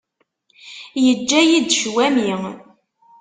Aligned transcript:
Yeǧǧa-yi-d 1.05 1.69
ccwami. 1.75 2.33